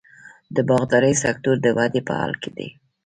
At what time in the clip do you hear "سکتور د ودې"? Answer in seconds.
1.23-2.01